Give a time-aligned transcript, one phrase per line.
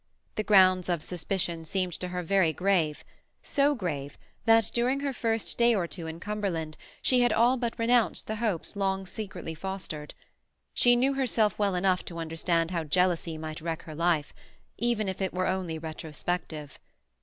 [0.33, 3.03] The grounds of suspicion seemed to her very grave;
[3.43, 7.77] so grave, that during her first day or two in Cumberland she had all but
[7.77, 10.15] renounced the hopes long secretly fostered.
[10.73, 15.35] She knew herself well enough to understand how jealousy might wreck her life—even if it
[15.35, 16.79] were only retrospective.